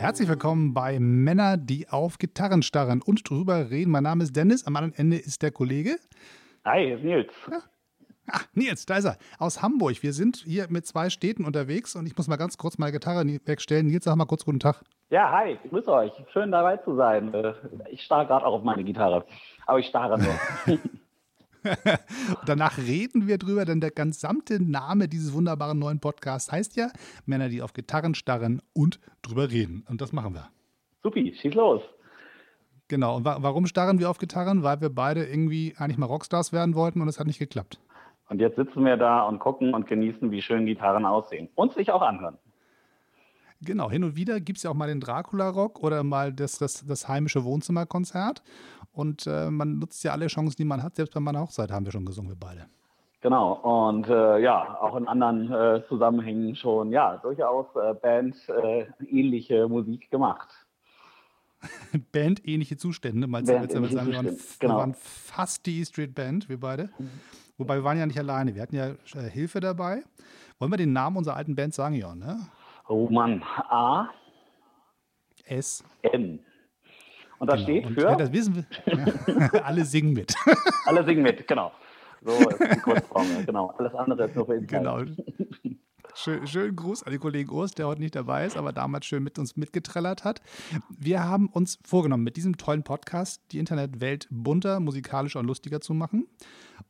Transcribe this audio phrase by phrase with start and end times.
[0.00, 3.90] Herzlich willkommen bei Männer, die auf Gitarren starren und drüber reden.
[3.90, 5.96] Mein Name ist Dennis, am anderen Ende ist der Kollege.
[6.64, 7.32] Hi, hier ist Nils.
[7.50, 7.58] Ja.
[8.28, 10.00] Ah, Nils, da ist er, aus Hamburg.
[10.04, 13.26] Wir sind hier mit zwei Städten unterwegs und ich muss mal ganz kurz meine Gitarre
[13.44, 13.88] wegstellen.
[13.88, 14.84] Nils, sag mal kurz guten Tag.
[15.10, 16.12] Ja, hi, grüß euch.
[16.32, 17.34] Schön dabei zu sein.
[17.34, 17.54] Äh,
[17.90, 19.24] ich starre gerade auch auf meine Gitarre,
[19.66, 20.78] aber ich starre nur.
[22.46, 26.88] Danach reden wir drüber, denn der gesamte Name dieses wunderbaren neuen Podcasts heißt ja
[27.26, 29.84] Männer, die auf Gitarren starren und drüber reden.
[29.88, 30.48] Und das machen wir.
[31.02, 31.82] Supi, schieß los.
[32.88, 33.16] Genau.
[33.16, 34.62] Und wa warum starren wir auf Gitarren?
[34.62, 37.78] Weil wir beide irgendwie eigentlich mal Rockstars werden wollten und es hat nicht geklappt.
[38.28, 41.48] Und jetzt sitzen wir da und gucken und genießen, wie schön Gitarren aussehen.
[41.54, 42.38] Und sich auch anhören.
[43.60, 46.86] Genau, hin und wieder gibt es ja auch mal den Dracula-Rock oder mal das, das,
[46.86, 48.42] das heimische Wohnzimmerkonzert.
[48.98, 50.96] Und äh, man nutzt ja alle Chancen, die man hat.
[50.96, 52.66] Selbst bei meiner Hochzeit haben wir schon gesungen, wir beide.
[53.20, 59.68] Genau, und äh, ja, auch in anderen äh, Zusammenhängen schon, ja, durchaus äh, Band-ähnliche äh,
[59.68, 60.48] Musik gemacht.
[62.12, 63.54] Band-ähnliche Zustände, meinst du?
[63.54, 64.74] Sagen, wir, waren, genau.
[64.74, 66.90] wir waren fast die E-Street Band, wir beide.
[66.98, 67.10] Mhm.
[67.56, 70.02] Wobei wir waren ja nicht alleine, wir hatten ja äh, Hilfe dabei.
[70.58, 72.40] Wollen wir den Namen unserer alten Band sagen, ja, ne?
[72.88, 74.08] Oh Mann, A.
[75.44, 75.84] S.
[76.02, 76.40] N.
[77.38, 77.80] Und das genau.
[77.80, 78.02] steht für?
[78.02, 79.64] ja, das wissen wir.
[79.64, 80.34] Alle singen mit.
[80.86, 81.72] Alle singen mit, genau.
[82.22, 83.74] So ist die Kurzform, genau.
[83.78, 84.78] Alles andere ist nur für Insider.
[84.78, 84.98] Genau.
[86.20, 89.22] Schön, schönen Gruß an den Kollegen Urs, der heute nicht dabei ist, aber damals schön
[89.22, 90.42] mit uns mitgetrellert hat.
[90.88, 95.94] Wir haben uns vorgenommen, mit diesem tollen Podcast die Internetwelt bunter, musikalischer und lustiger zu
[95.94, 96.26] machen.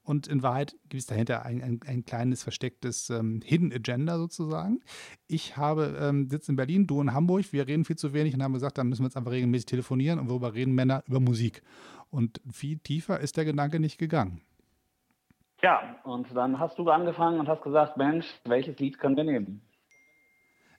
[0.02, 4.80] Und in Wahrheit gibt es dahinter ein, ein, ein kleines verstecktes ähm, Hidden Agenda sozusagen.
[5.26, 7.52] Ich habe ähm, sitze in Berlin, du in Hamburg.
[7.52, 10.20] Wir reden viel zu wenig und haben gesagt, dann müssen wir jetzt einfach regelmäßig telefonieren.
[10.20, 11.04] Und worüber reden Männer?
[11.06, 11.62] Über Musik.
[12.08, 14.40] Und viel tiefer ist der Gedanke nicht gegangen.
[15.60, 19.62] Ja, und dann hast du angefangen und hast gesagt, Mensch, welches Lied können wir nehmen?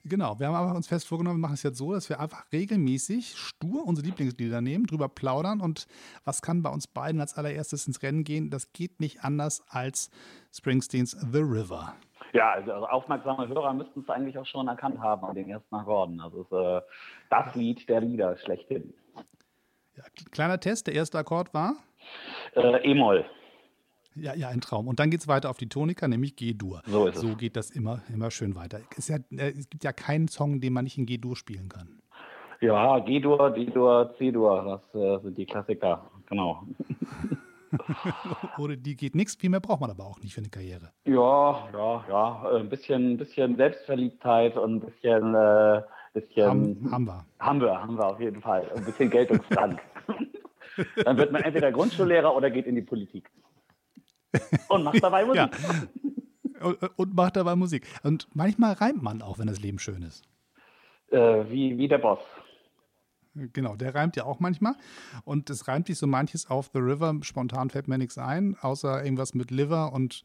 [0.04, 2.50] Genau, wir haben aber uns fest vorgenommen, wir machen es jetzt so, dass wir einfach
[2.50, 5.86] regelmäßig stur unsere Lieblingslieder nehmen, drüber plaudern und
[6.24, 8.48] was kann bei uns beiden als allererstes ins Rennen gehen?
[8.48, 10.10] Das geht nicht anders als
[10.50, 11.94] Springsteens The River.
[12.32, 16.20] Ja, also aufmerksame Hörer müssten es eigentlich auch schon erkannt haben an den ersten Akkorden.
[16.20, 16.80] Also ist, äh,
[17.28, 18.94] das Lied der Lieder schlechthin.
[19.96, 21.74] Ja, kleiner Test, der erste Akkord war?
[22.54, 23.26] Äh, E-Moll.
[24.16, 24.88] Ja, ja, ein Traum.
[24.88, 26.82] Und dann geht es weiter auf die Tonika, nämlich G-Dur.
[26.86, 27.10] So.
[27.12, 28.80] So geht das immer, immer schön weiter.
[28.96, 32.00] Es, ja, äh, es gibt ja keinen Song, den man nicht in G-Dur spielen kann.
[32.60, 36.64] Ja, G-Dur, D-Dur, C-Dur, das äh, sind die Klassiker, genau.
[38.58, 40.90] Ohne die geht nichts, viel mehr braucht man aber auch nicht für eine Karriere.
[41.04, 42.50] Ja, ja, ja.
[42.56, 45.34] Ein bisschen, bisschen Selbstverliebtheit und ein bisschen.
[45.34, 45.82] Äh,
[46.12, 47.26] bisschen haben, haben wir.
[47.38, 48.68] Haben wir, haben wir auf jeden Fall.
[48.74, 49.78] Ein bisschen Geltungsdrang.
[51.04, 53.30] Dann wird man entweder Grundschullehrer oder geht in die Politik.
[54.68, 55.36] Und macht dabei Musik.
[55.36, 56.66] ja.
[56.66, 57.86] und, und, macht dabei Musik.
[58.02, 60.22] Und manchmal reimt man auch, wenn das Leben schön ist.
[61.10, 62.20] Äh, wie, wie der Boss.
[63.34, 64.74] Genau, der reimt ja auch manchmal.
[65.24, 67.14] Und es reimt sich so manches auf The River.
[67.22, 70.24] Spontan fällt mir nichts ein, außer irgendwas mit Liver und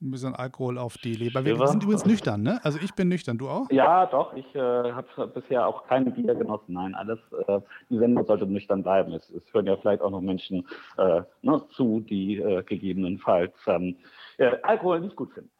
[0.00, 1.44] ein bisschen Alkohol auf die Leber.
[1.44, 2.60] Wir, wir sind übrigens nüchtern, ne?
[2.62, 3.70] Also ich bin nüchtern, du auch?
[3.70, 4.34] Ja, doch.
[4.34, 6.74] Ich äh, habe bisher auch kein Bier genossen.
[6.74, 7.18] Nein, alles.
[7.46, 7.60] Äh,
[7.90, 9.12] die Sendung sollte nüchtern bleiben.
[9.12, 10.66] Es, es, hören ja vielleicht auch noch Menschen
[10.98, 13.96] äh, ne, zu, die äh, gegebenenfalls ähm,
[14.62, 15.50] Alkohol nicht gut finden.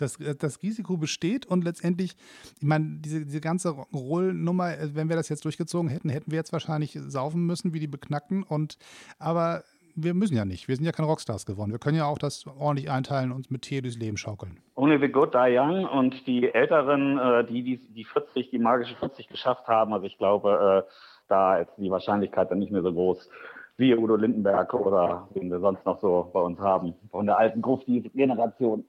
[0.00, 2.16] Das, äh, das, Risiko besteht und letztendlich,
[2.56, 6.38] ich meine, diese, diese ganze Rollnummer, äh, wenn wir das jetzt durchgezogen hätten, hätten wir
[6.38, 8.42] jetzt wahrscheinlich saufen müssen wie die Beknackten.
[8.42, 8.78] Und
[9.18, 9.64] aber
[9.94, 10.68] wir müssen ja nicht.
[10.68, 11.72] Wir sind ja keine Rockstars geworden.
[11.72, 14.58] Wir können ja auch das ordentlich einteilen und uns mit Tee durchs Leben schaukeln.
[14.74, 18.96] Only the good die young und die Älteren, äh, die, die die 40, die magische
[18.96, 20.90] 40 geschafft haben, also ich glaube, äh,
[21.28, 23.28] da ist die Wahrscheinlichkeit dann nicht mehr so groß.
[23.76, 26.94] Wie Udo Lindenberg oder wen wir sonst noch so bei uns haben.
[27.10, 28.84] Von der alten Grufti-Generation.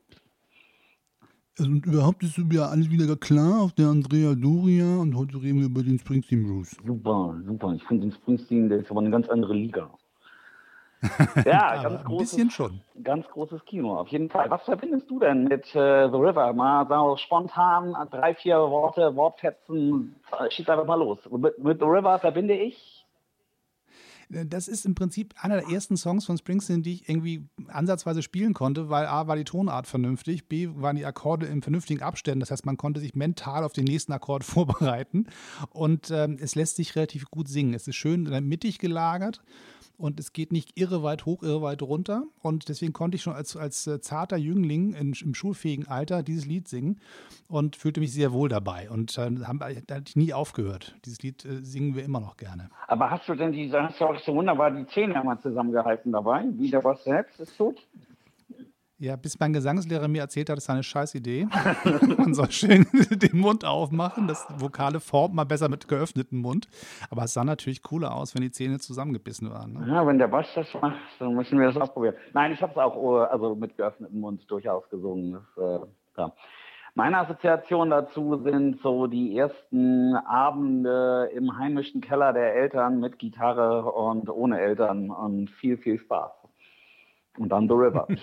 [1.59, 5.59] Also, und überhaupt ist ja alles wieder klar auf der Andrea Doria und heute reden
[5.59, 6.75] wir über den Springsteen Bruce.
[6.85, 7.73] Super, super.
[7.73, 9.89] Ich finde den Springsteen, der ist aber eine ganz andere Liga.
[11.45, 12.81] Ja, ganz großes, ein bisschen schon.
[13.03, 14.49] Ganz großes Kino, auf jeden Fall.
[14.49, 16.53] Was verbindest du denn mit äh, The River?
[16.53, 20.15] Mal so spontan drei, vier Worte, Wortfetzen,
[20.49, 21.19] schieß einfach mal los.
[21.31, 23.01] Mit, mit The River verbinde ich
[24.31, 28.53] das ist im Prinzip einer der ersten Songs von Springsteen, die ich irgendwie ansatzweise spielen
[28.53, 32.39] konnte, weil A war die Tonart vernünftig, B waren die Akkorde im vernünftigen Abständen.
[32.39, 35.27] Das heißt, man konnte sich mental auf den nächsten Akkord vorbereiten
[35.71, 37.73] und ähm, es lässt sich relativ gut singen.
[37.73, 39.41] Es ist schön mittig gelagert
[40.01, 42.23] und es geht nicht irre weit hoch, irre weit runter.
[42.41, 46.45] Und deswegen konnte ich schon als, als äh, zarter Jüngling in, im schulfähigen Alter dieses
[46.45, 46.99] Lied singen
[47.47, 48.89] und fühlte mich sehr wohl dabei.
[48.89, 50.95] Und äh, haben, da hatte ich nie aufgehört.
[51.05, 52.69] Dieses Lied äh, singen wir immer noch gerne.
[52.87, 56.45] Aber hast du denn die, hast du auch so wunderbar die Zähne einmal zusammengehalten dabei?
[56.53, 57.79] Wie der was selbst ist tot?
[59.01, 61.47] Ja, bis mein Gesangslehrer mir erzählt hat, das ist eine scheiß Idee.
[62.19, 64.27] Man soll schön den Mund aufmachen.
[64.27, 66.67] Das Vokale formt man besser mit geöffnetem Mund.
[67.09, 69.73] Aber es sah natürlich cooler aus, wenn die Zähne zusammengebissen waren.
[69.73, 69.87] Ne?
[69.87, 72.13] Ja, wenn der Bosch das macht, dann müssen wir das ausprobieren.
[72.33, 75.33] Nein, ich habe es auch oh, also mit geöffnetem Mund durchaus gesungen.
[75.55, 75.85] Das, äh,
[76.17, 76.31] ja.
[76.93, 83.91] Meine Assoziationen dazu sind so die ersten Abende im heimischen Keller der Eltern mit Gitarre
[83.91, 86.33] und ohne Eltern und viel, viel Spaß.
[87.39, 88.07] Und dann The River.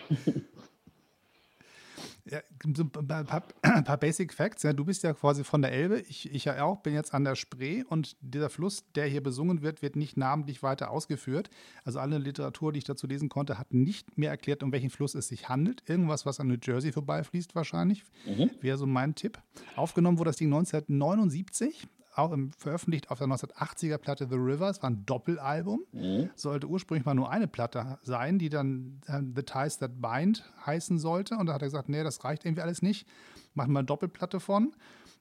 [2.30, 2.40] Ja,
[2.76, 4.62] so ein paar, ein paar, Basic Facts.
[4.62, 7.24] Ja, du bist ja quasi von der Elbe, ich, ich ja auch, bin jetzt an
[7.24, 11.50] der Spree und dieser Fluss, der hier besungen wird, wird nicht namentlich weiter ausgeführt.
[11.84, 15.14] Also alle Literatur, die ich dazu lesen konnte, hat nicht mehr erklärt, um welchen Fluss
[15.14, 15.82] es sich handelt.
[15.88, 18.50] Irgendwas, was an New Jersey vorbeifließt wahrscheinlich, mhm.
[18.60, 19.38] wäre so mein Tipp.
[19.76, 24.68] Aufgenommen wurde das Ding 1979 auch im, veröffentlicht auf der 1980er Platte The River.
[24.68, 25.80] Es war ein Doppelalbum.
[25.92, 26.30] Mhm.
[26.34, 30.98] Sollte ursprünglich mal nur eine Platte sein, die dann äh, The Ties That Bind heißen
[30.98, 31.36] sollte.
[31.36, 33.06] Und da hat er gesagt, nee, das reicht irgendwie alles nicht.
[33.54, 34.74] Machen wir eine Doppelplatte von.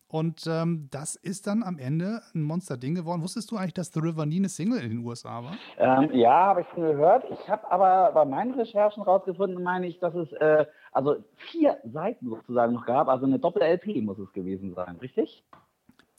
[0.09, 3.21] Und ähm, das ist dann am Ende ein Monster-Ding geworden.
[3.21, 5.57] Wusstest du eigentlich, dass The River nie eine Single in den USA war?
[5.77, 7.25] Ähm, ja, habe ich schon gehört.
[7.29, 11.17] Ich habe aber bei meinen Recherchen rausgefunden, meine ich, dass es äh, also
[11.51, 13.09] vier Seiten sozusagen noch gab.
[13.09, 15.43] Also eine Doppel-LP muss es gewesen sein, richtig?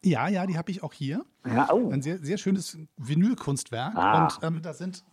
[0.04, 1.24] Ja, ja, die habe ich auch hier.
[1.44, 1.90] Ja, oh.
[1.90, 3.94] Ein sehr, sehr schönes Vinylkunstwerk.
[3.96, 4.24] Ah.
[4.24, 5.04] Und ähm, da sind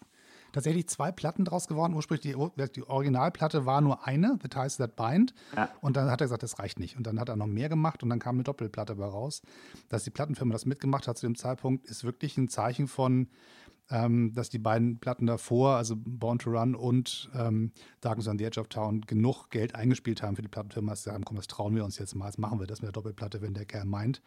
[0.55, 1.93] tatsächlich zwei Platten draus geworden.
[1.93, 5.33] Ursprünglich die, die Originalplatte war nur eine, The Ties That Bind.
[5.55, 5.69] Ja.
[5.81, 6.95] Und dann hat er gesagt, das reicht nicht.
[6.97, 9.41] Und dann hat er noch mehr gemacht und dann kam eine Doppelplatte bei raus.
[9.89, 13.27] Dass die Plattenfirma das mitgemacht hat zu dem Zeitpunkt, ist wirklich ein Zeichen von,
[13.89, 17.71] ähm, dass die beiden Platten davor, also Born to Run und ähm,
[18.01, 21.09] Darkness on the Edge of Town, genug Geld eingespielt haben für die Plattenfirma, dass sie
[21.09, 23.41] sagen, komm, das trauen wir uns jetzt mal, jetzt machen wir das mit der Doppelplatte,
[23.41, 24.21] wenn der Kerl meint.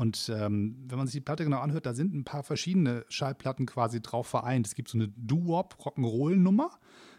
[0.00, 3.66] Und ähm, wenn man sich die Platte genau anhört, da sind ein paar verschiedene Schallplatten
[3.66, 4.66] quasi drauf vereint.
[4.66, 6.70] Es gibt so eine Doo-Wop Rock'n'Roll-Nummer.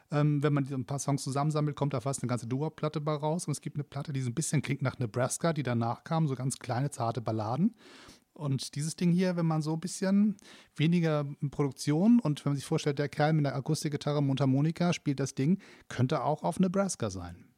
[0.10, 3.45] Ähm, wenn man ein paar Songs zusammensammelt, kommt da fast eine ganze Doo-Wop-Platte bei raus.
[3.45, 6.28] Und es gibt eine Platte, die so ein bisschen klingt nach Nebraska, die danach kam,
[6.28, 7.75] so ganz kleine, zarte Balladen.
[8.33, 10.38] Und dieses Ding hier, wenn man so ein bisschen
[10.75, 15.36] weniger Produktion und wenn man sich vorstellt, der Kerl mit der Akustikgitarre Mundharmonika spielt das
[15.36, 17.50] Ding, könnte auch auf Nebraska sein.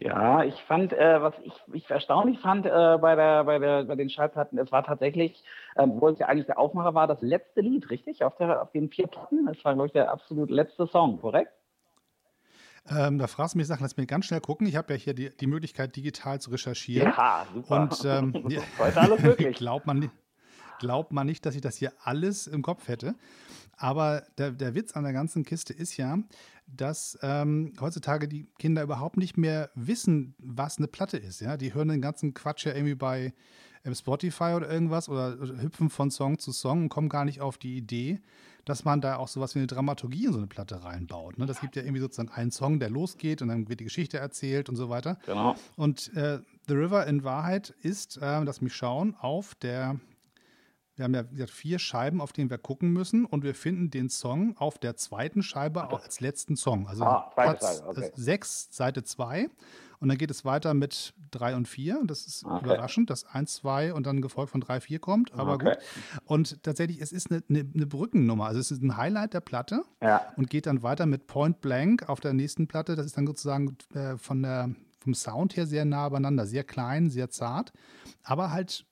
[0.00, 3.96] Ja, ich fand, äh, was ich, ich erstaunlich fand äh, bei, der, bei, der, bei
[3.96, 5.42] den Schallplatten, es war tatsächlich,
[5.74, 8.22] äh, wo es ja eigentlich der Aufmacher war, das letzte Lied, richtig?
[8.22, 9.46] Auf, der, auf den vier Platten.
[9.46, 11.52] Das war, glaube ich, der absolut letzte Song, korrekt?
[12.88, 14.66] Ähm, da fragst du mich Sachen, lass mich ganz schnell gucken.
[14.66, 17.12] Ich habe ja hier die, die Möglichkeit, digital zu recherchieren.
[17.16, 17.74] Ja, super.
[17.82, 19.56] Und ähm, heute alles möglich.
[19.56, 20.10] glaubt, man,
[20.78, 23.14] glaubt man nicht, dass ich das hier alles im Kopf hätte.
[23.76, 26.18] Aber der, der Witz an der ganzen Kiste ist ja,
[26.66, 31.40] dass ähm, heutzutage die Kinder überhaupt nicht mehr wissen, was eine Platte ist.
[31.40, 31.56] Ja?
[31.56, 33.32] Die hören den ganzen Quatsch ja irgendwie bei
[33.84, 37.40] ähm, Spotify oder irgendwas oder, oder, hüpfen von Song zu Song und kommen gar nicht
[37.40, 38.20] auf die Idee,
[38.64, 41.38] dass man da auch sowas wie eine Dramaturgie in so eine Platte reinbaut.
[41.38, 41.46] Ne?
[41.46, 44.68] Das gibt ja irgendwie sozusagen einen Song, der losgeht und dann wird die Geschichte erzählt
[44.68, 45.18] und so weiter.
[45.24, 45.54] Genau.
[45.76, 49.98] Und äh, The River in Wahrheit ist, äh, lass mich schauen, auf der
[50.98, 54.08] wir haben ja gesagt, vier Scheiben, auf denen wir gucken müssen und wir finden den
[54.08, 56.88] Song auf der zweiten Scheibe auch als letzten Song.
[56.88, 58.10] Also ah, Platz okay.
[58.14, 59.48] sechs, Seite zwei.
[60.00, 62.00] Und dann geht es weiter mit drei und vier.
[62.04, 62.64] Das ist okay.
[62.64, 65.34] überraschend, dass eins, zwei und dann gefolgt von drei, vier kommt.
[65.34, 65.74] Aber okay.
[65.74, 65.78] gut.
[66.24, 68.46] Und tatsächlich, es ist eine, eine, eine, Brückennummer.
[68.46, 70.22] Also es ist ein Highlight der Platte ja.
[70.36, 72.94] und geht dann weiter mit Point Blank auf der nächsten Platte.
[72.94, 74.70] Das ist dann sozusagen äh, von der,
[75.00, 77.72] vom Sound her sehr nah beieinander, sehr klein, sehr zart,
[78.22, 78.86] aber halt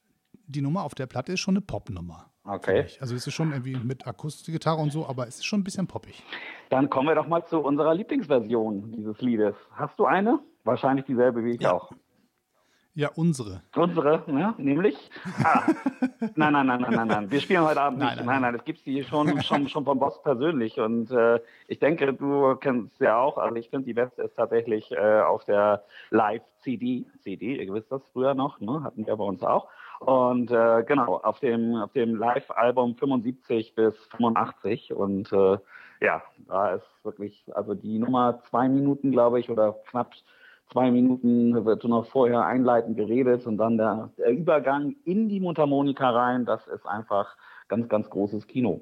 [0.46, 2.30] die Nummer auf der Platte ist schon eine Popnummer.
[2.44, 2.86] Okay.
[3.00, 5.86] Also es ist schon irgendwie mit Akustikgitarre und so, aber es ist schon ein bisschen
[5.86, 6.22] poppig.
[6.70, 9.56] Dann kommen wir doch mal zu unserer Lieblingsversion dieses Liedes.
[9.72, 10.38] Hast du eine?
[10.62, 11.72] Wahrscheinlich dieselbe wie ich ja.
[11.72, 11.90] auch.
[12.96, 13.62] Ja, unsere.
[13.74, 14.54] Unsere, ne?
[14.56, 15.10] Nämlich?
[15.44, 15.64] Ah.
[16.34, 17.30] nein, nein, nein, nein, nein, nein.
[17.30, 18.16] Wir spielen heute Abend nicht.
[18.16, 18.54] Nein, nein, nein.
[18.54, 20.80] Das gibt es die schon, schon, schon vom Boss persönlich.
[20.80, 23.36] Und äh, ich denke, du kennst ja auch.
[23.36, 27.04] Also ich finde, die beste ist tatsächlich äh, auf der Live-CD.
[27.20, 28.82] CD, ihr wisst das früher noch, ne?
[28.82, 29.68] Hatten wir bei uns auch.
[30.00, 34.92] Und äh, genau, auf dem, auf dem Live-Album 75 bis 85.
[34.92, 35.58] Und äh,
[36.00, 40.12] ja, da ist wirklich, also die Nummer zwei Minuten, glaube ich, oder knapp
[40.70, 46.10] zwei Minuten wird noch vorher einleitend geredet und dann der, der Übergang in die Mundharmonika
[46.10, 47.36] rein, das ist einfach
[47.68, 48.80] ganz, ganz großes Kino.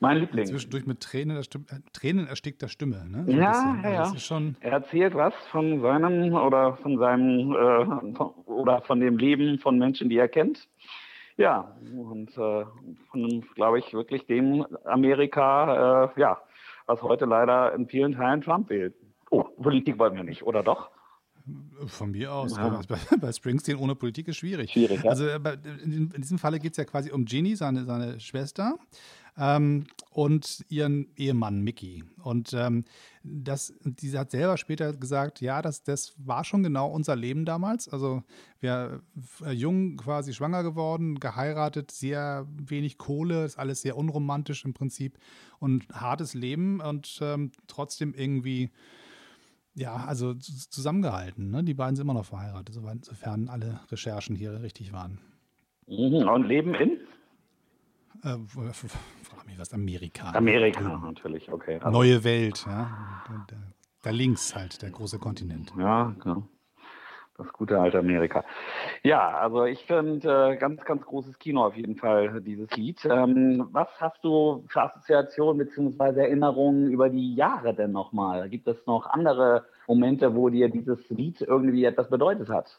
[0.00, 0.46] Mein Liebling.
[0.46, 3.06] Zwischendurch mit Tränen, der Stimme, äh, Tränen erstickter Stimme.
[3.06, 3.24] Ne?
[3.26, 4.52] So ja, ja, also ja.
[4.60, 9.78] er erzählt was von seinem oder von seinem äh, von, oder von dem Leben von
[9.78, 10.68] Menschen, die er kennt.
[11.36, 12.64] Ja, und äh,
[13.10, 16.38] von, glaube ich, wirklich dem Amerika, äh, ja,
[16.86, 18.94] was heute leider in vielen Teilen Trump wählt.
[19.30, 20.90] Oh, Politik wollen wir nicht, oder doch?
[21.86, 22.56] Von mir aus.
[22.56, 22.80] Ja.
[23.20, 24.72] Bei, Springsteen ohne Politik ist schwierig.
[24.72, 25.10] Schwierig, ja.
[25.10, 25.38] Also äh,
[25.82, 28.76] in, in diesem Falle geht es ja quasi um Ginny, seine, seine Schwester.
[29.38, 32.04] Ähm, und ihren Ehemann Mickey.
[32.22, 32.84] Und ähm,
[33.22, 37.88] das, die hat selber später gesagt, ja, das, das war schon genau unser Leben damals.
[37.88, 38.22] Also
[38.60, 39.02] wir
[39.44, 45.18] äh, jung quasi schwanger geworden, geheiratet, sehr wenig Kohle, ist alles sehr unromantisch im Prinzip
[45.58, 48.70] und hartes Leben und ähm, trotzdem irgendwie
[49.74, 51.50] ja, also zusammengehalten.
[51.50, 51.64] Ne?
[51.64, 55.20] Die beiden sind immer noch verheiratet, sofern alle Recherchen hier richtig waren.
[55.86, 56.98] Mhm, und leben in?
[58.22, 58.36] Äh,
[59.46, 60.30] mich was, Amerika.
[60.32, 60.98] Amerika, ja.
[60.98, 61.76] natürlich, okay.
[61.76, 63.24] Also, Neue Welt, ja.
[63.48, 63.56] Da,
[64.02, 65.72] da, links halt, der große Kontinent.
[65.78, 66.44] Ja, genau.
[67.36, 68.44] Das gute alte Amerika.
[69.02, 73.02] Ja, also ich finde äh, ganz, ganz großes Kino auf jeden Fall, dieses Lied.
[73.06, 76.20] Ähm, was hast du für Assoziationen bzw.
[76.20, 78.50] Erinnerungen über die Jahre denn nochmal?
[78.50, 82.78] Gibt es noch andere Momente, wo dir dieses Lied irgendwie etwas bedeutet hat?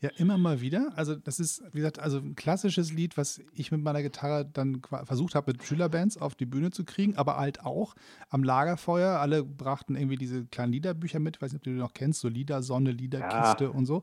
[0.00, 0.92] Ja, immer mal wieder.
[0.96, 4.82] Also, das ist, wie gesagt, also ein klassisches Lied, was ich mit meiner Gitarre dann
[5.04, 7.94] versucht habe, mit Schülerbands auf die Bühne zu kriegen, aber halt auch
[8.28, 9.18] am Lagerfeuer.
[9.18, 12.20] Alle brachten irgendwie diese kleinen Liederbücher mit, ich weiß nicht, ob du die noch kennst,
[12.20, 13.70] so Liedersonne, Liederkiste ja.
[13.70, 14.02] und so.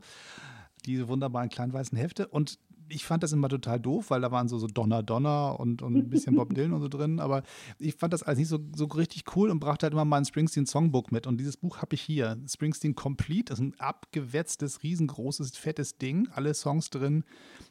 [0.86, 2.28] Diese wunderbaren kleinen weißen Hefte.
[2.28, 2.58] Und
[2.92, 5.96] ich fand das immer total doof, weil da waren so, so Donner Donner und, und
[5.96, 7.20] ein bisschen Bob Dylan und so drin.
[7.20, 7.44] Aber
[7.80, 10.66] ich fand das alles nicht so, so richtig cool und brachte halt immer mein Springsteen
[10.66, 11.28] Songbook mit.
[11.28, 12.38] Und dieses Buch habe ich hier.
[12.48, 13.46] Springsteen Complete.
[13.46, 16.28] Das ist ein abgewetztes, riesengroßes, fettes Ding.
[16.34, 17.24] Alle Songs drin.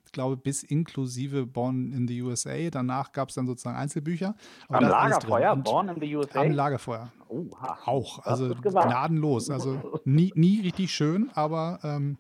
[0.05, 2.71] Ich glaube, bis inklusive Born in the USA.
[2.71, 4.35] Danach gab es dann sozusagen Einzelbücher.
[4.69, 5.57] Aber am Lagerfeuer?
[5.57, 6.41] Born in the USA?
[6.41, 7.13] Am Lagerfeuer.
[7.29, 7.79] Oha.
[7.85, 8.25] Auch.
[8.25, 9.51] Also gnadenlos.
[9.51, 11.79] Also nie, nie richtig schön, aber.
[11.83, 12.17] Ähm,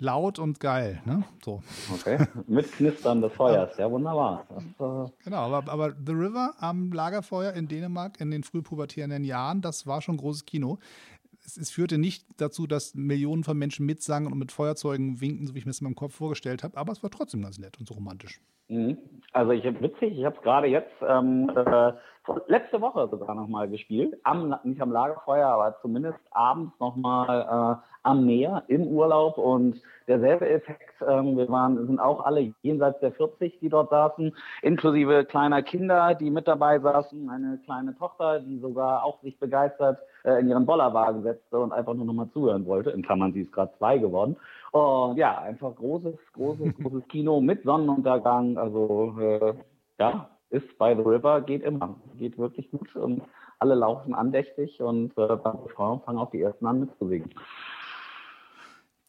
[0.00, 1.00] laut und geil.
[1.04, 1.24] Ne?
[1.44, 1.62] So.
[1.92, 4.46] Okay, mit Knistern des Feuers, ja wunderbar.
[4.48, 9.60] Das, äh genau, aber, aber The River am Lagerfeuer in Dänemark in den frühpubertierenden Jahren,
[9.62, 10.78] das war schon großes Kino.
[11.44, 15.54] Es, es, führte nicht dazu, dass Millionen von Menschen mitsangen und mit Feuerzeugen winken, so
[15.54, 17.78] wie ich mir das in meinem Kopf vorgestellt habe, aber es war trotzdem ganz nett
[17.78, 18.40] und so romantisch.
[18.68, 18.98] Mhm.
[19.32, 21.92] Also ich habe witzig, ich habe es gerade jetzt ähm, äh,
[22.46, 28.24] letzte Woche sogar nochmal gespielt, am, nicht am Lagerfeuer, aber zumindest abends nochmal äh, am
[28.24, 30.94] Meer im Urlaub und derselbe Effekt.
[31.06, 36.14] Ähm, wir waren, sind auch alle jenseits der 40, die dort saßen, inklusive kleiner Kinder,
[36.14, 40.66] die mit dabei saßen, eine kleine Tochter, die sogar auch sich begeistert äh, in ihren
[40.66, 42.90] Bollerwagen setzte und einfach nur nochmal zuhören wollte.
[42.90, 44.36] In Klammern, sie ist gerade zwei geworden.
[44.72, 48.56] Und ja, einfach großes, großes, großes Kino mit Sonnenuntergang.
[48.56, 49.54] Also äh,
[49.98, 51.96] ja, ist by the river, geht immer.
[52.18, 53.22] Geht wirklich gut und
[53.58, 57.30] alle laufen andächtig und äh, beim Frauen fangen auch die ersten an mitzusingen.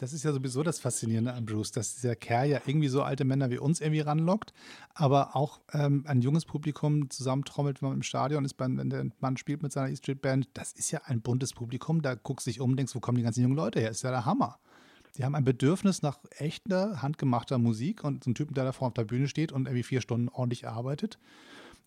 [0.01, 3.24] Das ist ja sowieso das Faszinierende an Bruce, dass dieser Kerl ja irgendwie so alte
[3.24, 4.51] Männer wie uns irgendwie ranlockt,
[4.95, 9.38] aber auch ähm, ein junges Publikum zusammentrommelt, wenn man im Stadion ist, wenn der Mann
[9.38, 10.50] spielt mit seiner E Street Band.
[10.55, 12.01] Das ist ja ein buntes Publikum.
[12.01, 13.91] Da guckst du dich um, denkst, wo kommen die ganzen jungen Leute her?
[13.91, 14.57] Ist ja der Hammer.
[15.18, 18.89] Die haben ein Bedürfnis nach echter, handgemachter Musik und so ein Typen, der da vorne
[18.89, 21.20] auf der Bühne steht und irgendwie vier Stunden ordentlich arbeitet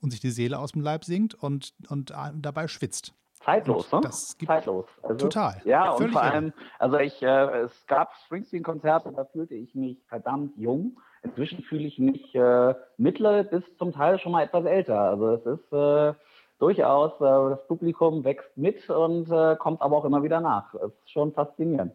[0.02, 3.14] und sich die Seele aus dem Leib singt und, und dabei schwitzt.
[3.44, 4.00] Zeitlos, ne?
[4.46, 4.86] Zeitlos.
[5.02, 5.60] Also, total.
[5.64, 10.56] Ja, und vor allem, also ich, äh, es gab Springsteen-Konzerte, da fühlte ich mich verdammt
[10.56, 10.98] jung.
[11.22, 14.98] Inzwischen fühle ich mich äh, mittlere bis zum Teil schon mal etwas älter.
[14.98, 16.14] Also es ist äh,
[16.58, 20.72] durchaus, äh, das Publikum wächst mit und äh, kommt aber auch immer wieder nach.
[20.74, 21.92] Es ist schon faszinierend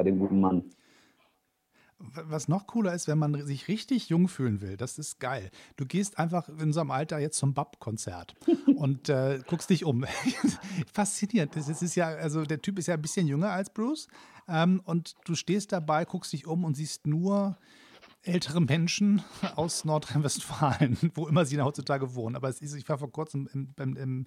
[0.00, 0.64] bei dem guten Mann.
[1.98, 5.50] Was noch cooler ist, wenn man sich richtig jung fühlen will, das ist geil.
[5.76, 8.34] Du gehst einfach in einem Alter jetzt zum Bab-Konzert
[8.76, 10.06] und äh, guckst dich um.
[10.94, 11.54] Faszinierend.
[11.54, 14.08] Das ist ja, also der Typ ist ja ein bisschen jünger als Bruce.
[14.48, 17.58] Ähm, und du stehst dabei, guckst dich um und siehst nur
[18.22, 19.22] ältere Menschen
[19.56, 22.36] aus Nordrhein-Westfalen, wo immer sie heutzutage wohnen.
[22.36, 24.26] Aber es ist, ich war vor kurzem im, im, im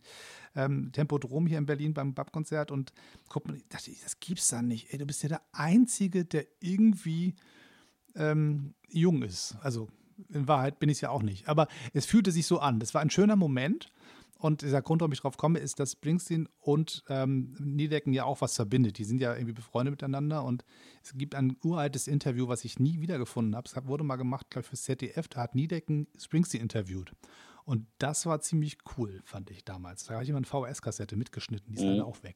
[0.56, 2.94] ähm, Tempodrom hier in Berlin beim Bab-Konzert und
[3.30, 4.92] guck dachte ich, das gibt's da nicht.
[4.92, 7.36] Ey, du bist ja der Einzige, der irgendwie
[8.16, 9.56] ähm, jung ist.
[9.62, 9.90] Also
[10.30, 11.48] in Wahrheit bin ich es ja auch nicht.
[11.48, 12.80] Aber es fühlte sich so an.
[12.80, 13.92] Das war ein schöner Moment.
[14.44, 18.42] Und dieser Grund, warum ich drauf komme, ist, dass Springsteen und ähm, Niedecken ja auch
[18.42, 18.98] was verbindet.
[18.98, 20.44] Die sind ja irgendwie befreundet miteinander.
[20.44, 20.66] Und
[21.02, 23.70] es gibt ein uraltes Interview, was ich nie wiedergefunden habe.
[23.74, 25.30] Es wurde mal gemacht, glaube ich, für ZDF.
[25.30, 27.14] Da hat Niedecken Springsteen interviewt.
[27.64, 30.08] Und das war ziemlich cool, fand ich damals.
[30.08, 31.92] Da habe ich immer eine VHS-Kassette mitgeschnitten, die ist mhm.
[31.92, 32.36] leider auch weg.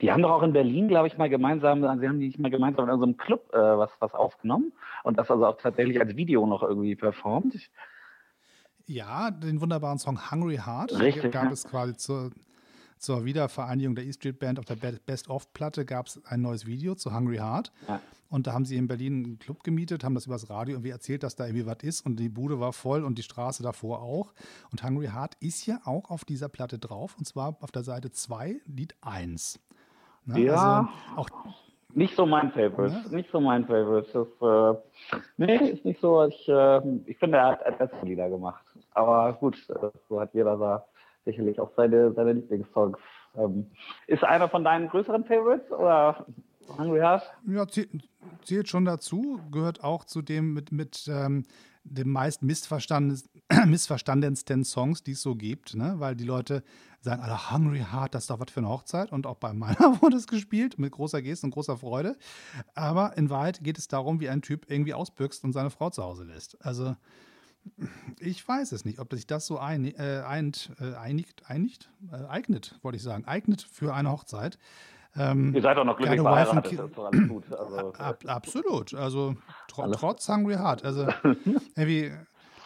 [0.00, 2.38] Die haben doch auch in Berlin, glaube ich, mal gemeinsam, also sie haben die nicht
[2.38, 4.72] mal gemeinsam in unserem Club äh, was, was aufgenommen
[5.02, 7.56] und das also auch tatsächlich als Video noch irgendwie performt.
[8.88, 11.50] Ja, den wunderbaren Song Hungry Heart Richtig, gab ja.
[11.50, 12.30] es quasi zur,
[12.96, 17.14] zur Wiedervereinigung der E Street Band auf der Best-of-Platte gab es ein neues Video zu
[17.14, 17.70] Hungry Heart.
[17.86, 18.00] Ja.
[18.30, 21.22] Und da haben sie in Berlin einen Club gemietet, haben das übers Radio irgendwie erzählt,
[21.22, 24.32] dass da irgendwie was ist und die Bude war voll und die Straße davor auch.
[24.70, 28.10] Und Hungry Heart ist ja auch auf dieser Platte drauf und zwar auf der Seite
[28.10, 29.60] 2, Lied 1.
[30.24, 30.40] Ne?
[30.40, 30.88] Ja.
[31.14, 31.28] Also auch
[31.94, 32.94] Nicht so mein Favorite.
[32.94, 33.16] Ja.
[33.16, 34.08] Nicht so mein Favorite.
[34.12, 34.74] Das, äh,
[35.38, 36.24] nee, ist nicht so.
[36.24, 38.64] Ich, äh, ich finde, er hat, bessere Lieder gemacht.
[38.92, 39.56] Aber gut,
[40.08, 40.84] so hat jeder da
[41.24, 42.98] sicherlich auch seine, seine Lieblingssongs.
[43.36, 43.70] Ähm,
[44.06, 46.26] ist einer von deinen größeren Favorites oder
[46.76, 47.22] Hungry Heart?
[47.46, 49.40] Ja, zählt schon dazu.
[49.50, 51.46] Gehört auch zu dem mit, mit ähm,
[51.84, 52.42] dem meist
[53.66, 55.94] missverstandensten Songs, die es so gibt, ne?
[55.98, 56.62] weil die Leute
[57.00, 59.78] sagen, alle Hungry Heart, das ist doch was für eine Hochzeit und auch bei meiner
[60.02, 62.16] wurde es gespielt mit großer Geste und großer Freude.
[62.74, 66.02] Aber in Wahrheit geht es darum, wie ein Typ irgendwie ausbüchst und seine Frau zu
[66.02, 66.64] Hause lässt.
[66.64, 66.96] Also
[68.18, 72.24] ich weiß es nicht, ob sich das so ein, äh, eint, äh, einigt, einigt, äh,
[72.26, 74.58] eignet, wollte ich sagen, eignet für eine Hochzeit.
[75.16, 77.44] Ähm, Ihr seid doch noch glücklich verheiratet, das ist alles gut.
[77.58, 79.36] Also, ab, absolut, also
[79.68, 80.84] tr trotz Hungry Heart.
[80.84, 81.08] Also
[81.76, 82.12] irgendwie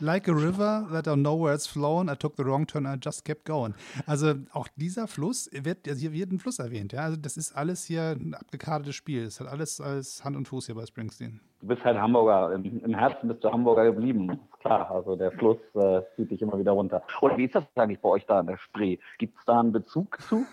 [0.03, 3.45] Like a river that where it's flown, I took the wrong turn, I just kept
[3.45, 3.73] going.
[4.05, 7.03] Also auch dieser Fluss wird, also hier wird ein Fluss erwähnt, ja.
[7.03, 9.23] Also das ist alles hier ein abgekartetes Spiel.
[9.23, 11.41] Es hat alles als Hand und Fuß hier bei Springsteen.
[11.61, 14.41] Du bist halt Hamburger, im, im Herzen bist du Hamburger geblieben.
[14.59, 17.05] Klar, also der Fluss äh, zieht dich immer wieder runter.
[17.21, 18.99] Und wie ist das eigentlich bei euch da in der Spree?
[19.19, 20.45] Gibt es da einen Bezug zu?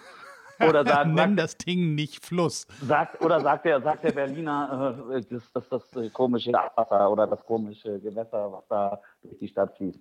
[0.60, 2.68] Oder sagt, Nenn das Ding nicht Fluss.
[2.82, 7.28] Sagt, oder sagt der, sagt der Berliner, äh, das, das, das, das komische Abwasser oder
[7.28, 10.00] das komische Gewässer, was da durch die Stadt fließt?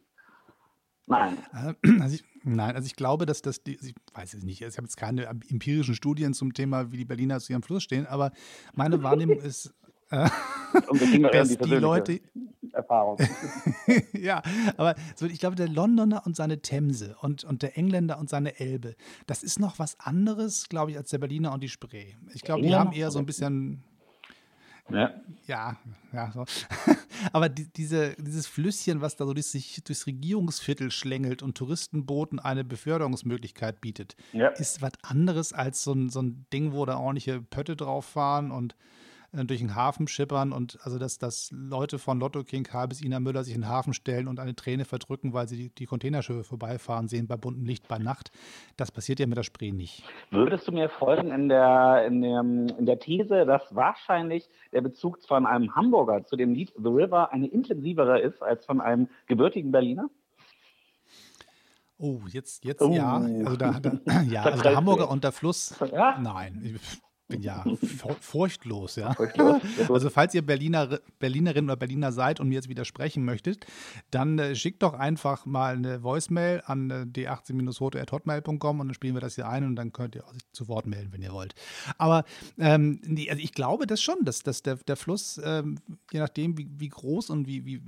[1.07, 1.39] Nein.
[1.53, 4.77] Äh, also ich, nein, also ich glaube, dass das, die, ich weiß es nicht, ich
[4.77, 8.33] habe jetzt keine empirischen Studien zum Thema, wie die Berliner zu ihrem Fluss stehen, aber
[8.75, 9.75] meine Wahrnehmung ist,
[10.11, 10.29] äh,
[11.33, 12.21] dass die Leute,
[12.73, 13.19] Erfahrung.
[14.13, 14.43] ja,
[14.77, 18.59] aber so, ich glaube, der Londoner und seine Themse und, und der Engländer und seine
[18.59, 18.97] Elbe,
[19.27, 22.15] das ist noch was anderes, glaube ich, als der Berliner und die Spree.
[22.35, 23.83] Ich glaube, die haben eher so ein bisschen.
[24.91, 25.13] Ja,
[25.47, 25.77] ja,
[26.15, 26.47] ja so.
[27.33, 32.65] aber die, diese, dieses Flüsschen, was da so sich durchs Regierungsviertel schlängelt und Touristenbooten eine
[32.65, 34.49] Beförderungsmöglichkeit bietet, ja.
[34.49, 38.51] ist was anderes als so ein, so ein Ding, wo da ordentliche Pötte drauf fahren
[38.51, 38.77] und
[39.33, 43.03] äh, durch den Hafen schippern und also dass, dass Leute von Lotto King K bis
[43.03, 45.87] Ina Müller sich in den Hafen stellen und eine Träne verdrücken, weil sie die, die
[45.87, 48.31] Containerschiffe vorbeifahren sehen bei buntem Licht bei Nacht.
[48.77, 50.03] Das passiert ja mit der Spree nicht.
[50.31, 55.19] Würdest du mir folgen in der, in der, in der These, dass wahrscheinlich der Bezug
[55.27, 59.73] von einem Hamburger zu dem Lied The River eine intensivere ist als von einem gebürtigen
[59.73, 60.09] Berliner?
[61.99, 62.93] Oh, jetzt, jetzt oh.
[62.93, 63.17] ja.
[63.17, 65.75] Also, da, da ja, also der Hamburger und der Fluss.
[65.93, 66.19] Ja?
[66.19, 66.79] Nein
[67.29, 67.65] bin ja
[68.21, 69.15] furchtlos, ja.
[69.15, 69.63] Furchtlos?
[69.89, 73.67] Also falls ihr Berliner, Berlinerin oder Berliner seid und mir jetzt widersprechen möchtet,
[74.11, 79.21] dann äh, schickt doch einfach mal eine Voicemail an äh, d18-rote.hotmail.com und dann spielen wir
[79.21, 81.55] das hier ein und dann könnt ihr euch zu Wort melden, wenn ihr wollt.
[81.99, 82.25] Aber
[82.59, 85.79] ähm, nee, also ich glaube das schon, dass, dass der, der Fluss, ähm,
[86.13, 87.83] je nachdem wie, wie groß und wie, wie,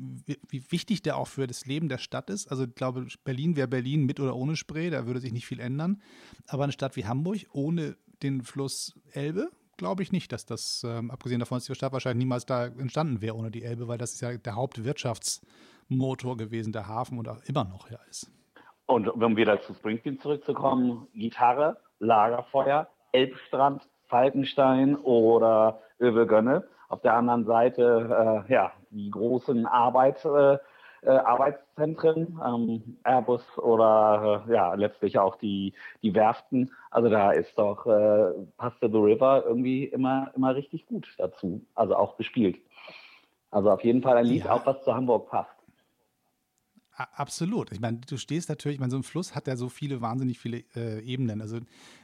[0.48, 3.68] wie wichtig der auch für das Leben der Stadt ist, also ich glaube, Berlin wäre
[3.68, 6.02] Berlin mit oder ohne Spree, da würde sich nicht viel ändern.
[6.46, 11.10] Aber eine Stadt wie Hamburg ohne den Fluss Elbe, glaube ich nicht, dass das, ähm,
[11.10, 14.12] abgesehen davon, dass die Stadt wahrscheinlich niemals da entstanden wäre ohne die Elbe, weil das
[14.12, 18.30] ist ja der Hauptwirtschaftsmotor gewesen, der Hafen und auch immer noch ja ist.
[18.86, 26.64] Und um wieder zu Springsteen zurückzukommen, Gitarre, Lagerfeuer, Elbstrand, Falkenstein oder Övelgönne.
[26.88, 30.58] Auf der anderen Seite, äh, ja, die großen Arbeit, äh,
[31.02, 36.70] äh, Arbeitszentren, ähm, Airbus oder äh, ja, letztlich auch die, die Werften.
[36.90, 41.96] Also da ist doch äh, Pasta the River irgendwie immer, immer richtig gut dazu, also
[41.96, 42.58] auch gespielt.
[43.50, 44.52] Also auf jeden Fall ein Lied, ja.
[44.52, 45.50] auch was zu Hamburg passt.
[47.14, 47.72] Absolut.
[47.72, 50.38] Ich meine, du stehst natürlich, ich meine, so ein Fluss hat ja so viele, wahnsinnig
[50.38, 51.40] viele äh, Ebenen.
[51.40, 51.60] Also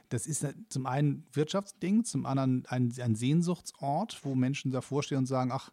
[0.08, 5.26] das ist zum einen Wirtschaftsding, zum anderen ein, ein Sehnsuchtsort, wo Menschen davor stehen und
[5.26, 5.70] sagen, ach,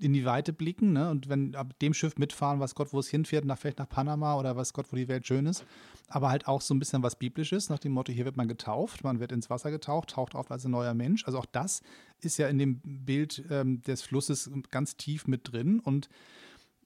[0.00, 1.10] in die Weite blicken ne?
[1.10, 4.38] und wenn ab dem Schiff mitfahren, was Gott, wo es hinfährt, nach, vielleicht nach Panama
[4.38, 5.64] oder was Gott, wo die Welt schön ist,
[6.08, 9.04] aber halt auch so ein bisschen was Biblisches, nach dem Motto, hier wird man getauft,
[9.04, 11.24] man wird ins Wasser getaucht, taucht auf als ein neuer Mensch.
[11.26, 11.82] Also auch das
[12.20, 16.08] ist ja in dem Bild ähm, des Flusses ganz tief mit drin und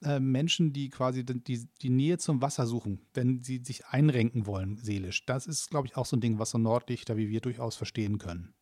[0.05, 4.77] äh, Menschen, die quasi die, die Nähe zum Wasser suchen, wenn sie sich einrenken wollen,
[4.77, 5.25] seelisch.
[5.27, 8.19] Das ist, glaube ich, auch so ein Ding, was so Nordlichter wie wir durchaus verstehen
[8.19, 8.55] können.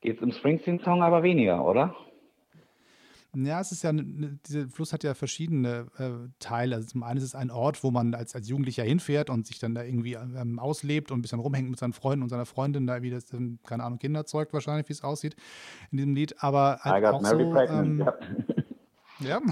[0.00, 1.94] Geht es im Springsteen-Song aber weniger, oder?
[3.34, 6.76] Ja, es ist ja, dieser Fluss hat ja verschiedene äh, Teile.
[6.76, 9.58] Also zum einen ist es ein Ort, wo man als, als Jugendlicher hinfährt und sich
[9.58, 12.86] dann da irgendwie ähm, auslebt und ein bisschen rumhängt mit seinen Freunden und seiner Freundin,
[12.86, 15.36] da wie das, ähm, keine Ahnung, Kinder zeugt wahrscheinlich, wie es aussieht
[15.90, 16.42] in diesem Lied.
[16.42, 18.08] Aber halt I got auch so, ähm,
[19.20, 19.40] ja.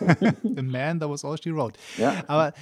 [0.42, 1.78] The Man That Was All She Wrote.
[1.96, 2.24] Ja.
[2.26, 2.52] Aber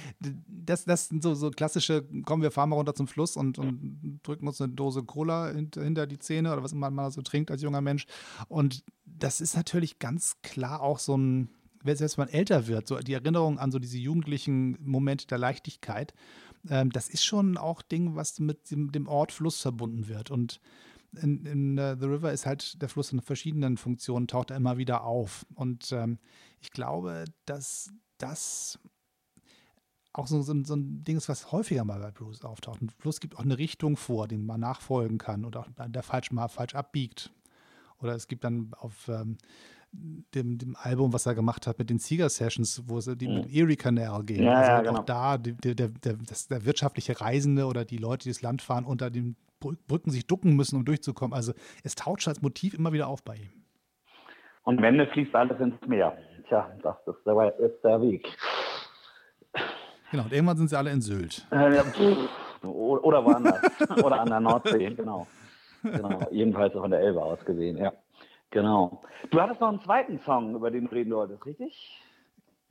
[0.47, 4.19] das, das sind so, so klassische, kommen wir fahren mal runter zum Fluss und, und
[4.23, 7.61] drücken uns eine Dose Cola hinter die Zähne oder was man mal so trinkt als
[7.61, 8.05] junger Mensch.
[8.47, 8.83] Und
[9.17, 11.49] das ist natürlich ganz klar auch so ein,
[11.83, 16.13] selbst wenn man älter wird, so die Erinnerung an so diese jugendlichen Momente der Leichtigkeit,
[16.69, 20.31] ähm, das ist schon auch Ding, was mit dem, dem Ort Fluss verbunden wird.
[20.31, 20.59] Und
[21.21, 24.77] in, in uh, The River ist halt der Fluss in verschiedenen Funktionen, taucht er immer
[24.77, 25.45] wieder auf.
[25.55, 26.19] Und ähm,
[26.59, 28.79] ich glaube, dass das
[30.13, 32.81] auch so, so, so, ein Ding ist, was häufiger mal bei Blues auftaucht.
[32.81, 36.31] Ein Fluss gibt auch eine Richtung vor, den man nachfolgen kann oder auch der falsch
[36.31, 37.31] mal falsch abbiegt.
[38.01, 39.37] Oder es gibt dann auf ähm,
[39.91, 43.35] dem, dem, Album, was er gemacht hat mit den Seeger Sessions, wo es die mhm.
[43.35, 44.43] mit Erie Canal gehen.
[44.43, 44.99] Ja, also ja, genau.
[44.99, 46.15] auch da die, der, der, der,
[46.49, 50.55] der, wirtschaftliche Reisende oder die Leute, die das Land fahren, unter den Brücken sich ducken
[50.55, 51.33] müssen, um durchzukommen.
[51.33, 51.53] Also
[51.83, 53.49] es taucht als Motiv immer wieder auf bei ihm.
[54.63, 56.17] Und am Ende fließt alles ins Meer.
[56.47, 58.27] Tja, das ist der, ist der Weg.
[60.11, 61.47] Genau, und irgendwann sind sie alle in Sylt.
[61.51, 61.81] Äh,
[62.63, 63.61] oder woanders.
[64.03, 65.27] oder an der Nordsee, genau.
[65.91, 66.27] Genau.
[66.31, 67.93] Jedenfalls auch von der Elbe aus gesehen, ja.
[68.51, 69.01] Genau.
[69.31, 72.01] Du hattest noch einen zweiten Song, über den reden wolltest, richtig?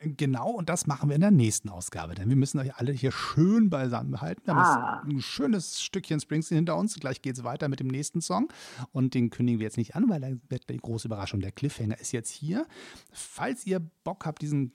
[0.00, 3.12] Genau, und das machen wir in der nächsten Ausgabe, denn wir müssen euch alle hier
[3.12, 4.42] schön beisammen halten.
[4.44, 5.03] Wir haben ah.
[5.07, 6.98] ein schönes Stückchen Springsteen hinter uns.
[6.98, 8.48] Gleich geht es weiter mit dem nächsten Song.
[8.92, 11.40] Und den kündigen wir jetzt nicht an, weil da wird die große Überraschung.
[11.40, 12.66] Der Cliffhanger ist jetzt hier.
[13.12, 14.72] Falls ihr Bock habt, diesen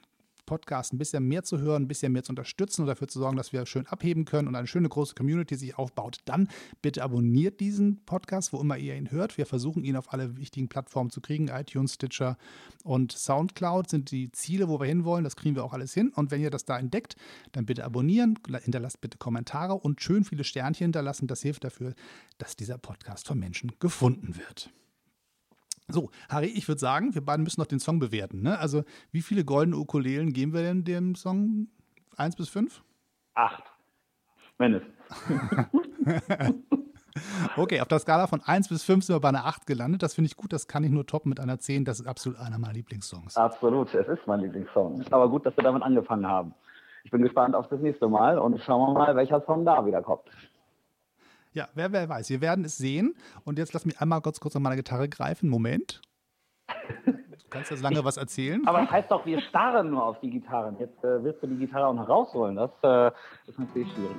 [0.50, 3.38] Podcast ein bisschen mehr zu hören, ein bisschen mehr zu unterstützen und dafür zu sorgen,
[3.38, 6.48] dass wir schön abheben können und eine schöne große Community sich aufbaut, dann
[6.82, 9.38] bitte abonniert diesen Podcast, wo immer ihr ihn hört.
[9.38, 11.50] Wir versuchen ihn auf alle wichtigen Plattformen zu kriegen.
[11.50, 12.36] iTunes, Stitcher
[12.84, 15.24] und Soundcloud sind die Ziele, wo wir hinwollen.
[15.24, 16.12] Das kriegen wir auch alles hin.
[16.16, 17.16] Und wenn ihr das da entdeckt,
[17.52, 21.28] dann bitte abonnieren, hinterlasst bitte Kommentare und schön viele Sternchen hinterlassen.
[21.28, 21.94] Das hilft dafür,
[22.40, 24.72] dass dieser Podcast von Menschen gefunden wird.
[25.90, 28.42] So, Harry, ich würde sagen, wir beiden müssen noch den Song bewerten.
[28.42, 28.60] Ne?
[28.60, 31.68] Also, wie viele goldene Ukulelen geben wir denn dem Song?
[32.16, 32.84] Eins bis fünf?
[33.34, 33.64] Acht.
[34.58, 34.94] Mindestens.
[37.58, 40.04] okay, auf der Skala von 1 bis 5 sind wir bei einer 8 gelandet.
[40.04, 41.86] Das finde ich gut, das kann ich nur toppen mit einer 10.
[41.86, 43.38] Das ist absolut einer meiner Lieblingssongs.
[43.38, 45.04] Absolut, es ist mein Lieblingssong.
[45.12, 46.54] Aber gut, dass wir damit angefangen haben.
[47.04, 50.02] Ich bin gespannt auf das nächste Mal und schauen wir mal, welcher Song da wieder
[50.02, 50.24] kommt.
[51.54, 52.30] Ja, wer, wer weiß.
[52.30, 53.16] Wir werden es sehen.
[53.44, 55.50] Und jetzt lass mich einmal kurz, kurz an meine Gitarre greifen.
[55.50, 56.02] Moment.
[57.06, 57.14] Du
[57.50, 58.62] kannst jetzt lange was erzählen.
[58.68, 60.76] Aber das heißt doch, wir starren nur auf die Gitarren.
[60.80, 62.56] Jetzt äh, willst du die Gitarre auch noch rausholen.
[62.56, 63.12] Das äh,
[63.50, 64.16] ist natürlich schwierig.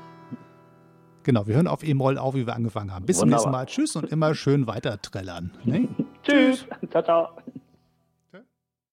[1.22, 3.06] Genau, wir hören auf E-Moll auf, wie wir angefangen haben.
[3.06, 3.42] Bis Wunderbar.
[3.42, 3.66] zum nächsten Mal.
[3.66, 5.52] Tschüss und immer schön weiter trällern.
[5.64, 5.88] Ne?
[6.22, 6.66] Tschüss.
[6.90, 7.28] Ciao, ciao.